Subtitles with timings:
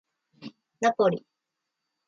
[0.79, 1.23] ナポリ